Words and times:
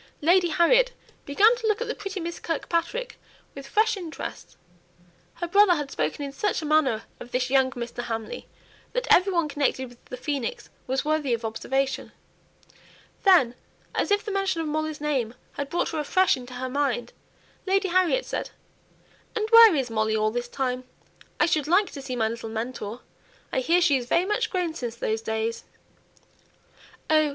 Lady 0.21 0.47
Harriet 0.47 0.93
began 1.27 1.55
to 1.55 1.67
look 1.67 1.79
at 1.79 1.87
the 1.87 1.93
pretty 1.93 2.19
Miss 2.19 2.39
Kirkpatrick 2.39 3.19
with 3.53 3.67
fresh 3.67 3.95
interest; 3.95 4.57
her 5.35 5.47
brother 5.47 5.75
had 5.75 5.91
spoken 5.91 6.25
in 6.25 6.31
such 6.33 6.59
a 6.59 6.65
manner 6.65 7.03
of 7.19 7.31
this 7.31 7.51
young 7.51 7.69
Mr. 7.73 8.05
Hamley 8.05 8.47
that 8.93 9.05
every 9.13 9.31
one 9.31 9.47
connected 9.47 9.89
with 9.89 10.03
the 10.05 10.17
phoenix 10.17 10.69
was 10.87 11.05
worthy 11.05 11.35
of 11.35 11.45
observation. 11.45 12.13
Then, 13.21 13.53
as 13.93 14.09
if 14.09 14.25
the 14.25 14.31
mention 14.31 14.59
of 14.59 14.67
Molly's 14.67 15.01
name 15.01 15.35
had 15.51 15.69
brought 15.69 15.89
her 15.89 15.99
afresh 15.99 16.35
into 16.35 16.55
her 16.55 16.67
mind, 16.67 17.13
Lady 17.67 17.89
Harriet 17.89 18.25
said, 18.25 18.49
"And 19.35 19.47
where 19.51 19.75
is 19.75 19.91
Molly 19.91 20.15
all 20.15 20.31
this 20.31 20.47
time? 20.47 20.83
I 21.39 21.45
should 21.45 21.67
like 21.67 21.91
to 21.91 22.01
see 22.01 22.15
my 22.15 22.27
little 22.27 22.49
mentor. 22.49 23.01
I 23.53 23.59
hear 23.59 23.79
she 23.81 23.97
is 23.97 24.07
very 24.07 24.25
much 24.25 24.49
grown 24.49 24.73
since 24.73 24.95
those 24.95 25.21
days." 25.21 25.63
"Oh! 27.07 27.29